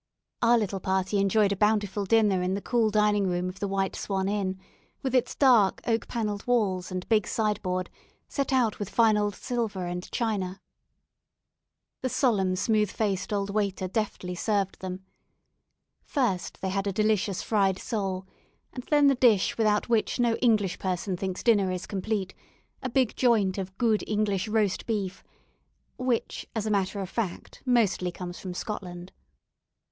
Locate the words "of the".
3.47-3.67